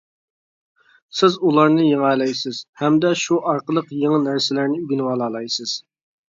[1.17, 5.79] سىز ئۇلارنى يېڭەلەيسىز، ھەمدە شۇ ئارقىلىق يېڭى نەرسىلەرنى ئۆگىنىۋالالايسىز.